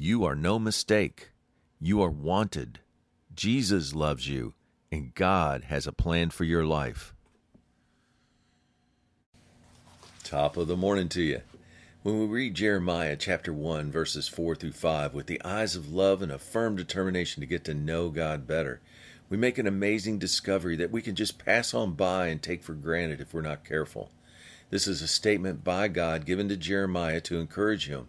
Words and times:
You 0.00 0.24
are 0.26 0.36
no 0.36 0.60
mistake. 0.60 1.32
You 1.80 2.00
are 2.02 2.08
wanted. 2.08 2.78
Jesus 3.34 3.96
loves 3.96 4.28
you, 4.28 4.54
and 4.92 5.12
God 5.12 5.64
has 5.64 5.88
a 5.88 5.92
plan 5.92 6.30
for 6.30 6.44
your 6.44 6.64
life. 6.64 7.16
Top 10.22 10.56
of 10.56 10.68
the 10.68 10.76
morning 10.76 11.08
to 11.08 11.22
you. 11.22 11.40
When 12.04 12.20
we 12.20 12.26
read 12.26 12.54
Jeremiah 12.54 13.16
chapter 13.16 13.52
1, 13.52 13.90
verses 13.90 14.28
4 14.28 14.54
through 14.54 14.70
5, 14.70 15.14
with 15.14 15.26
the 15.26 15.42
eyes 15.44 15.74
of 15.74 15.92
love 15.92 16.22
and 16.22 16.30
a 16.30 16.38
firm 16.38 16.76
determination 16.76 17.40
to 17.40 17.46
get 17.48 17.64
to 17.64 17.74
know 17.74 18.08
God 18.08 18.46
better, 18.46 18.80
we 19.28 19.36
make 19.36 19.58
an 19.58 19.66
amazing 19.66 20.20
discovery 20.20 20.76
that 20.76 20.92
we 20.92 21.02
can 21.02 21.16
just 21.16 21.44
pass 21.44 21.74
on 21.74 21.94
by 21.94 22.28
and 22.28 22.40
take 22.40 22.62
for 22.62 22.74
granted 22.74 23.20
if 23.20 23.34
we're 23.34 23.40
not 23.40 23.64
careful. 23.64 24.12
This 24.70 24.86
is 24.86 25.02
a 25.02 25.08
statement 25.08 25.64
by 25.64 25.88
God 25.88 26.24
given 26.24 26.48
to 26.50 26.56
Jeremiah 26.56 27.20
to 27.22 27.40
encourage 27.40 27.88
him, 27.88 28.06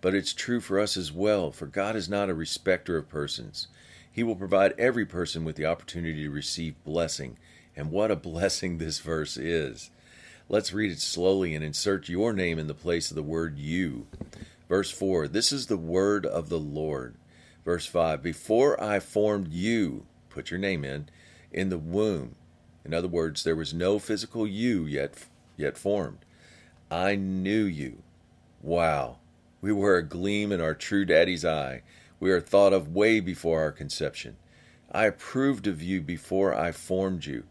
but 0.00 0.14
it's 0.14 0.32
true 0.32 0.60
for 0.60 0.78
us 0.78 0.96
as 0.96 1.12
well, 1.12 1.50
for 1.50 1.66
God 1.66 1.96
is 1.96 2.08
not 2.08 2.30
a 2.30 2.34
respecter 2.34 2.96
of 2.96 3.08
persons. 3.08 3.68
He 4.10 4.22
will 4.22 4.36
provide 4.36 4.74
every 4.78 5.04
person 5.04 5.44
with 5.44 5.56
the 5.56 5.66
opportunity 5.66 6.22
to 6.22 6.30
receive 6.30 6.82
blessing, 6.84 7.38
and 7.74 7.90
what 7.90 8.10
a 8.10 8.16
blessing 8.30 8.78
this 8.78 9.00
verse 9.00 9.36
is. 9.36 9.90
Let's 10.48 10.72
read 10.72 10.92
it 10.92 11.00
slowly 11.00 11.54
and 11.54 11.64
insert 11.64 12.08
your 12.08 12.32
name 12.32 12.58
in 12.58 12.68
the 12.68 12.74
place 12.74 13.10
of 13.10 13.16
the 13.16 13.22
word 13.22 13.58
you. 13.58 14.06
Verse 14.68 14.90
4 14.90 15.28
This 15.28 15.52
is 15.52 15.66
the 15.66 15.76
word 15.76 16.24
of 16.24 16.48
the 16.48 16.58
Lord. 16.58 17.16
Verse 17.64 17.86
5 17.86 18.22
Before 18.22 18.80
I 18.82 19.00
formed 19.00 19.48
you, 19.48 20.06
put 20.30 20.50
your 20.50 20.60
name 20.60 20.84
in, 20.84 21.08
in 21.50 21.68
the 21.68 21.78
womb. 21.78 22.36
In 22.84 22.94
other 22.94 23.08
words, 23.08 23.42
there 23.42 23.56
was 23.56 23.74
no 23.74 23.98
physical 23.98 24.46
you 24.46 24.86
yet, 24.86 25.26
yet 25.56 25.76
formed. 25.76 26.18
I 26.90 27.16
knew 27.16 27.64
you. 27.64 28.02
Wow. 28.62 29.18
We 29.60 29.72
were 29.72 29.96
a 29.96 30.02
gleam 30.02 30.52
in 30.52 30.60
our 30.60 30.74
true 30.74 31.04
daddy's 31.04 31.44
eye. 31.44 31.82
We 32.20 32.30
are 32.30 32.40
thought 32.40 32.72
of 32.72 32.94
way 32.94 33.20
before 33.20 33.60
our 33.60 33.72
conception. 33.72 34.36
I 34.92 35.06
approved 35.06 35.66
of 35.66 35.82
you 35.82 36.00
before 36.00 36.54
I 36.54 36.72
formed 36.72 37.24
you. 37.26 37.44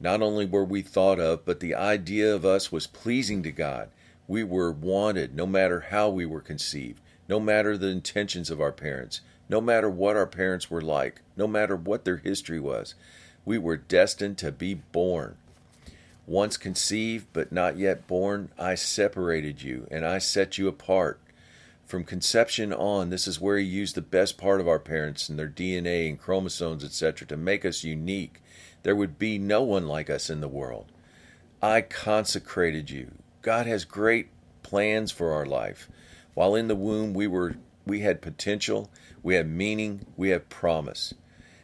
Not 0.00 0.22
only 0.22 0.44
were 0.44 0.64
we 0.64 0.82
thought 0.82 1.20
of, 1.20 1.44
but 1.44 1.60
the 1.60 1.74
idea 1.74 2.34
of 2.34 2.44
us 2.44 2.72
was 2.72 2.86
pleasing 2.86 3.42
to 3.44 3.52
God. 3.52 3.90
We 4.26 4.42
were 4.42 4.72
wanted 4.72 5.34
no 5.34 5.46
matter 5.46 5.86
how 5.90 6.08
we 6.08 6.26
were 6.26 6.40
conceived, 6.40 7.00
no 7.28 7.38
matter 7.38 7.76
the 7.76 7.88
intentions 7.88 8.50
of 8.50 8.60
our 8.60 8.72
parents, 8.72 9.20
no 9.48 9.60
matter 9.60 9.88
what 9.88 10.16
our 10.16 10.26
parents 10.26 10.70
were 10.70 10.82
like, 10.82 11.20
no 11.36 11.46
matter 11.46 11.76
what 11.76 12.04
their 12.04 12.16
history 12.16 12.58
was. 12.58 12.94
We 13.44 13.58
were 13.58 13.76
destined 13.76 14.38
to 14.38 14.50
be 14.50 14.74
born. 14.74 15.36
Once 16.26 16.56
conceived 16.56 17.26
but 17.32 17.52
not 17.52 17.76
yet 17.76 18.06
born, 18.06 18.50
I 18.58 18.74
separated 18.74 19.62
you 19.62 19.86
and 19.90 20.06
I 20.06 20.18
set 20.18 20.58
you 20.58 20.66
apart. 20.66 21.20
From 21.86 22.04
conception 22.04 22.72
on, 22.72 23.10
this 23.10 23.26
is 23.26 23.40
where 23.40 23.58
He 23.58 23.64
used 23.64 23.94
the 23.94 24.02
best 24.02 24.38
part 24.38 24.60
of 24.60 24.68
our 24.68 24.78
parents 24.78 25.28
and 25.28 25.38
their 25.38 25.48
DNA 25.48 26.08
and 26.08 26.18
chromosomes, 26.18 26.84
etc., 26.84 27.26
to 27.28 27.36
make 27.36 27.64
us 27.64 27.84
unique 27.84 28.40
there 28.82 28.96
would 28.96 29.18
be 29.18 29.38
no 29.38 29.62
one 29.62 29.86
like 29.86 30.10
us 30.10 30.28
in 30.28 30.40
the 30.40 30.48
world. 30.48 30.86
I 31.62 31.82
consecrated 31.82 32.90
you. 32.90 33.12
God 33.40 33.66
has 33.66 33.84
great 33.84 34.28
plans 34.62 35.12
for 35.12 35.32
our 35.32 35.46
life. 35.46 35.88
While 36.34 36.54
in 36.54 36.68
the 36.68 36.76
womb, 36.76 37.14
we 37.14 37.26
were 37.26 37.56
we 37.84 38.00
had 38.00 38.22
potential, 38.22 38.90
we 39.22 39.34
had 39.34 39.48
meaning, 39.48 40.06
we 40.16 40.28
have 40.30 40.48
promise. 40.48 41.14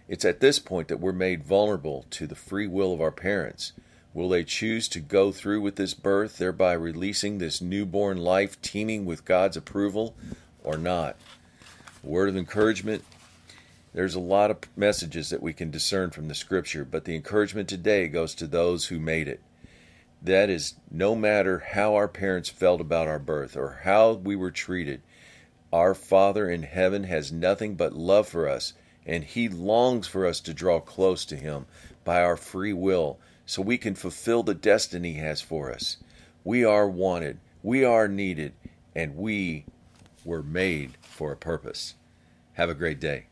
It's 0.09 0.25
at 0.25 0.41
this 0.41 0.59
point 0.59 0.89
that 0.89 1.01
we're 1.01 1.13
made 1.13 1.45
vulnerable 1.45 2.07
to 2.11 2.27
the 2.27 2.35
free 2.35 2.67
will 2.67 2.93
of 2.93 3.01
our 3.01 3.13
parents. 3.13 3.73
Will 4.15 4.29
they 4.29 4.45
choose 4.45 4.89
to 4.89 5.01
go 5.01 5.33
through 5.33 5.61
with 5.61 5.77
this 5.77 5.95
birth, 5.95 6.39
thereby 6.39 6.73
releasing 6.73 7.39
this 7.39 7.61
newborn 7.61 8.19
life 8.19 8.61
teeming 8.63 9.05
with 9.05 9.25
God's 9.25 9.57
approval, 9.57 10.15
or 10.65 10.77
not? 10.77 11.17
Word 12.03 12.29
of 12.29 12.37
encouragement 12.37 13.05
there's 13.95 14.15
a 14.15 14.21
lot 14.21 14.51
of 14.51 14.59
messages 14.77 15.31
that 15.31 15.43
we 15.43 15.53
can 15.53 15.71
discern 15.71 16.11
from 16.11 16.29
the 16.29 16.35
scripture, 16.35 16.85
but 16.85 17.05
the 17.05 17.17
encouragement 17.17 17.69
today 17.69 18.07
goes 18.07 18.35
to 18.37 18.47
those 18.47 18.87
who 18.87 19.01
made 19.01 19.29
it. 19.29 19.41
That 20.23 20.51
is, 20.51 20.75
no 20.91 21.15
matter 21.15 21.59
how 21.59 21.95
our 21.95 22.07
parents 22.07 22.49
felt 22.49 22.81
about 22.81 23.09
our 23.09 23.19
birth 23.19 23.57
or 23.57 23.81
how 23.85 24.13
we 24.13 24.37
were 24.37 24.51
treated, 24.51 25.01
our 25.73 25.95
Father 25.95 26.51
in 26.51 26.65
heaven 26.65 27.05
has 27.05 27.33
nothing 27.33 27.77
but 27.77 27.93
love 27.93 28.29
for 28.29 28.49
us, 28.49 28.75
and 29.07 29.25
He 29.25 29.49
longs 29.49 30.07
for 30.07 30.27
us 30.27 30.41
to 30.41 30.55
draw 30.55 30.81
close 30.81 31.25
to 31.25 31.37
Him 31.37 31.67
by 32.05 32.23
our 32.23 32.37
free 32.37 32.73
will 32.73 33.19
so 33.49 33.63
we 33.63 33.79
can 33.79 33.95
fulfill 33.95 34.43
the 34.43 34.53
destiny 34.53 35.15
He 35.15 35.21
has 35.21 35.41
for 35.41 35.73
us. 35.73 35.97
We 36.45 36.67
are 36.67 36.87
wanted, 36.87 37.41
we 37.63 37.83
are 37.83 38.07
needed, 38.07 38.53
and 38.95 39.17
we 39.17 39.65
were 40.23 40.43
made 40.43 40.99
for 41.01 41.33
a 41.33 41.37
purpose. 41.37 41.95
Have 42.53 42.69
a 42.69 42.75
great 42.75 43.01
day. 43.01 43.29